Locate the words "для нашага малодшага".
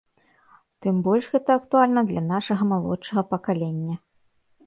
2.11-3.21